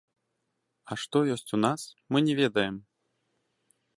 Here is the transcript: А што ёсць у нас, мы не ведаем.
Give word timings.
А 0.93 0.97
што 1.01 1.21
ёсць 1.33 1.53
у 1.57 1.59
нас, 1.67 1.81
мы 2.15 2.25
не 2.27 2.33
ведаем. 2.41 2.75